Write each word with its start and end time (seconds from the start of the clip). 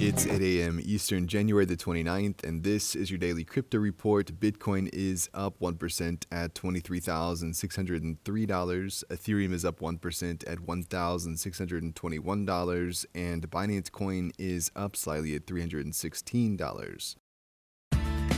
It's 0.00 0.28
8 0.28 0.40
a.m. 0.40 0.78
Eastern, 0.80 1.26
January 1.26 1.64
the 1.64 1.76
29th, 1.76 2.44
and 2.44 2.62
this 2.62 2.94
is 2.94 3.10
your 3.10 3.18
daily 3.18 3.42
crypto 3.42 3.78
report. 3.78 4.38
Bitcoin 4.38 4.88
is 4.92 5.28
up 5.34 5.58
1% 5.58 6.24
at 6.30 6.54
$23,603. 6.54 8.16
Ethereum 8.16 9.52
is 9.52 9.64
up 9.64 9.80
1% 9.80 10.48
at 10.48 10.58
$1,621. 10.58 13.06
And 13.12 13.50
Binance 13.50 13.90
Coin 13.90 14.30
is 14.38 14.70
up 14.76 14.94
slightly 14.94 15.34
at 15.34 15.46
$316. 15.46 17.16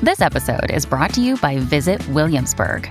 This 0.03 0.23
episode 0.23 0.71
is 0.71 0.87
brought 0.87 1.13
to 1.13 1.21
you 1.21 1.37
by 1.37 1.59
Visit 1.59 2.09
Williamsburg. 2.09 2.91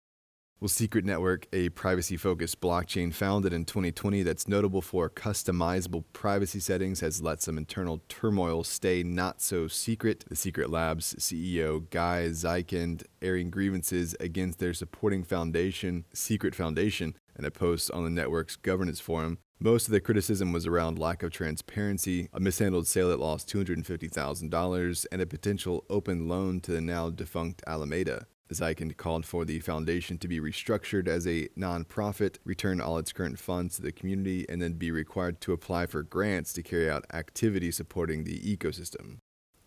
Well, 0.61 0.69
Secret 0.69 1.05
Network, 1.05 1.47
a 1.51 1.69
privacy 1.69 2.17
focused 2.17 2.61
blockchain 2.61 3.11
founded 3.11 3.51
in 3.51 3.65
2020 3.65 4.21
that's 4.21 4.47
notable 4.47 4.83
for 4.83 5.09
customizable 5.09 6.03
privacy 6.13 6.59
settings, 6.59 6.99
has 6.99 7.19
let 7.19 7.41
some 7.41 7.57
internal 7.57 8.03
turmoil 8.07 8.63
stay 8.63 9.01
not 9.01 9.41
so 9.41 9.67
secret. 9.67 10.23
The 10.29 10.35
Secret 10.35 10.69
Labs 10.69 11.15
CEO 11.15 11.89
Guy 11.89 12.27
Zyskind 12.27 13.05
airing 13.23 13.49
grievances 13.49 14.15
against 14.19 14.59
their 14.59 14.75
supporting 14.75 15.23
foundation, 15.23 16.05
Secret 16.13 16.53
Foundation, 16.53 17.17
in 17.39 17.43
a 17.43 17.49
post 17.49 17.89
on 17.89 18.03
the 18.03 18.11
network's 18.11 18.55
governance 18.55 18.99
forum. 18.99 19.39
Most 19.59 19.87
of 19.87 19.93
the 19.93 19.99
criticism 19.99 20.53
was 20.53 20.67
around 20.67 20.99
lack 20.99 21.23
of 21.23 21.31
transparency, 21.31 22.29
a 22.33 22.39
mishandled 22.39 22.85
sale 22.85 23.09
that 23.09 23.19
lost 23.19 23.49
$250,000, 23.49 25.05
and 25.11 25.21
a 25.23 25.25
potential 25.25 25.85
open 25.89 26.27
loan 26.27 26.59
to 26.59 26.71
the 26.71 26.81
now 26.81 27.09
defunct 27.09 27.63
Alameda. 27.65 28.27
Zyskind 28.51 28.95
called 28.97 29.25
for 29.25 29.45
the 29.45 29.59
foundation 29.59 30.17
to 30.19 30.27
be 30.27 30.39
restructured 30.39 31.07
as 31.07 31.25
a 31.25 31.47
nonprofit, 31.57 32.37
return 32.43 32.81
all 32.81 32.97
its 32.97 33.13
current 33.13 33.39
funds 33.39 33.75
to 33.75 33.81
the 33.81 33.91
community, 33.91 34.45
and 34.49 34.61
then 34.61 34.73
be 34.73 34.91
required 34.91 35.41
to 35.41 35.53
apply 35.53 35.85
for 35.85 36.03
grants 36.03 36.53
to 36.53 36.63
carry 36.63 36.89
out 36.89 37.05
activities 37.13 37.77
supporting 37.77 38.23
the 38.23 38.39
ecosystem. 38.39 39.19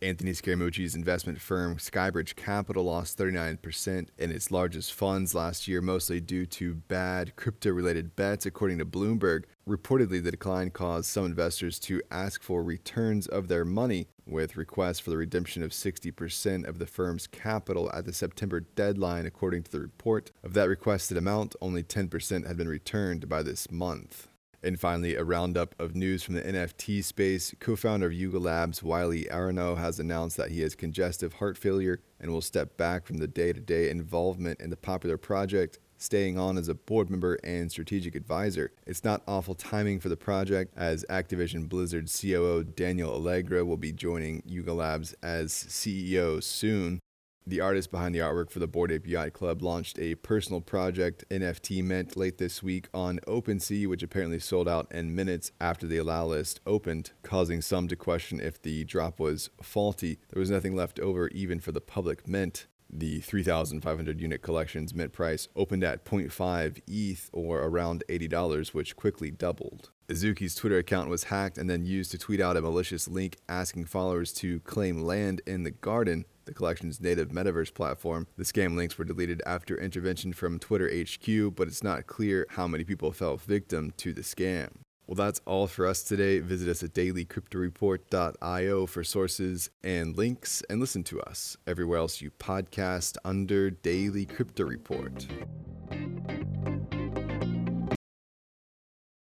Anthony 0.05 0.33
Scaramucci's 0.33 0.95
investment 0.95 1.41
firm 1.41 1.79
Skybridge 1.79 2.37
Capital 2.37 2.85
lost 2.85 3.17
39% 3.17 4.09
in 4.19 4.31
its 4.31 4.51
largest 4.51 4.93
funds 4.93 5.35
last 5.35 5.67
year, 5.67 5.81
mostly 5.81 6.21
due 6.21 6.45
to 6.45 6.75
bad 6.75 7.35
crypto 7.37 7.71
related 7.71 8.15
bets, 8.15 8.45
according 8.45 8.77
to 8.81 8.85
Bloomberg. 8.85 9.45
Reportedly, 9.67 10.23
the 10.23 10.31
decline 10.31 10.69
caused 10.69 11.07
some 11.07 11.25
investors 11.25 11.79
to 11.79 12.03
ask 12.11 12.43
for 12.43 12.63
returns 12.63 13.27
of 13.27 13.49
their 13.49 13.65
money, 13.65 14.09
with 14.27 14.59
requests 14.59 14.99
for 14.99 15.09
the 15.09 15.17
redemption 15.17 15.63
of 15.63 15.71
60% 15.71 16.69
of 16.69 16.79
the 16.79 16.87
firm's 16.87 17.27
capital 17.27 17.91
at 17.95 18.05
the 18.05 18.13
September 18.13 18.61
deadline, 18.61 19.25
according 19.25 19.63
to 19.63 19.71
the 19.71 19.81
report. 19.81 20.33
Of 20.43 20.53
that 20.53 20.69
requested 20.69 21.17
amount, 21.17 21.57
only 21.63 21.83
10% 21.83 22.47
had 22.47 22.59
been 22.59 22.69
returned 22.69 23.27
by 23.27 23.43
this 23.43 23.71
month. 23.71 24.29
And 24.65 24.81
finally, 24.81 25.15
a 25.15 25.23
roundup 25.23 25.75
of 25.79 25.95
news 25.95 26.23
from 26.23 26.37
the 26.37 26.41
NFT 26.41 27.05
space. 27.05 27.55
Co 27.61 27.77
founder 27.77 28.07
of 28.07 28.15
Yuga 28.15 28.39
Labs, 28.39 28.83
Wylie 28.83 29.27
Aronow, 29.31 29.77
has 29.77 30.01
announced 30.01 30.39
that 30.39 30.53
he 30.53 30.63
has 30.63 30.75
congestive 30.75 31.35
heart 31.35 31.59
failure 31.59 32.01
and 32.19 32.31
will 32.31 32.41
step 32.41 32.79
back 32.79 33.05
from 33.05 33.19
the 33.19 33.29
day 33.29 33.53
to 33.53 33.61
day 33.61 33.91
involvement 33.91 34.63
in 34.63 34.71
the 34.71 34.77
popular 34.79 35.19
project, 35.19 35.81
staying 35.99 36.39
on 36.39 36.57
as 36.57 36.69
a 36.69 36.75
board 36.75 37.11
member 37.11 37.39
and 37.45 37.71
strategic 37.71 38.15
advisor. 38.15 38.73
It's 38.87 39.05
not 39.05 39.23
awful 39.29 39.55
timing 39.55 40.01
for 40.01 40.09
the 40.09 40.17
project, 40.17 40.73
as 40.79 41.05
Activision 41.11 41.69
Blizzard 41.69 42.09
COO 42.11 42.65
Daniel 42.65 43.15
Alegre 43.15 43.67
will 43.67 43.77
be 43.77 43.93
joining 43.93 44.43
Yuga 44.47 44.73
Labs 44.73 45.15
as 45.23 45.53
CEO 45.53 46.43
soon. 46.43 47.01
The 47.47 47.61
artist 47.61 47.91
behind 47.91 48.15
the 48.15 48.21
artwork 48.21 48.51
for 48.51 48.59
the 48.59 48.67
Bored 48.67 48.91
Ape 48.91 49.07
Yacht 49.07 49.35
Club 49.35 49.61
launched 49.61 49.99
a 49.99 50.15
personal 50.15 50.63
project 50.63 51.27
NFT 51.31 51.85
mint 51.85 52.17
late 52.17 52.39
this 52.39 52.63
week 52.63 52.89
on 52.95 53.21
OpenSea, 53.29 53.87
which 53.87 54.03
apparently 54.03 54.39
sold 54.39 54.67
out 54.67 54.91
in 54.91 55.15
minutes 55.15 55.53
after 55.61 55.87
the 55.87 55.99
allow 55.99 56.25
list 56.25 56.61
opened, 56.67 57.11
causing 57.23 57.61
some 57.61 57.87
to 57.89 57.97
question 57.97 58.41
if 58.41 58.63
the 58.63 58.85
drop 58.85 59.21
was 59.21 59.51
faulty. 59.61 60.19
There 60.31 60.41
was 60.41 60.51
nothing 60.51 60.75
left 60.75 60.99
over 60.99 61.29
even 61.29 61.61
for 61.61 61.71
the 61.71 61.83
public 61.83 62.27
mint. 62.27 62.67
The 62.89 63.21
3,500 63.21 64.21
unit 64.23 64.41
collection's 64.41 64.95
mint 64.95 65.13
price 65.13 65.49
opened 65.55 65.85
at 65.85 66.07
0.5 66.07 66.81
ETH 66.87 67.29
or 67.35 67.61
around 67.61 68.05
$80, 68.09 68.73
which 68.73 68.97
quickly 68.97 69.31
doubled. 69.31 69.91
Azuki's 70.09 70.55
Twitter 70.55 70.79
account 70.79 71.11
was 71.11 71.25
hacked 71.25 71.59
and 71.59 71.69
then 71.69 71.85
used 71.85 72.11
to 72.13 72.19
tweet 72.19 72.41
out 72.41 72.57
a 72.57 72.63
malicious 72.63 73.07
link 73.07 73.37
asking 73.51 73.85
followers 73.85 74.33
to 74.35 74.61
claim 74.61 75.03
land 75.03 75.43
in 75.47 75.65
the 75.65 75.71
garden 75.71 76.25
the 76.45 76.55
collection's 76.55 77.01
native 77.01 77.29
metaverse 77.29 77.73
platform. 77.73 78.27
The 78.37 78.45
scam 78.45 78.77
links 78.77 78.99
were 78.99 79.05
deleted 79.05 79.43
after 79.47 79.77
intervention 79.79 80.33
from 80.33 80.59
Twitter 80.59 80.89
HQ, 80.89 81.55
but 81.55 81.69
it's 81.69 81.83
not 81.83 82.07
clear 82.07 82.47
how 82.51 82.67
many 82.67 82.85
people 82.85 83.13
fell 83.13 83.37
victim 83.37 83.93
to 83.99 84.13
the 84.13 84.23
scam. 84.23 84.69
Well, 85.07 85.17
that's 85.17 85.41
all 85.45 85.67
for 85.67 85.87
us 85.87 86.03
today. 86.03 86.39
Visit 86.39 86.69
us 86.69 86.83
at 86.83 86.95
dailycryptoreport.io 86.95 88.87
for 88.87 89.05
sources 89.05 89.69
and 89.83 90.17
links, 90.17 90.63
and 90.71 90.81
listen 90.81 91.05
to 91.05 91.21
us 91.21 91.59
everywhere 91.67 91.99
else 91.99 92.23
you 92.23 92.31
podcast 92.31 93.19
under 93.25 93.71
Daily 93.71 94.25
Crypto 94.25 94.65
Report. 94.65 95.27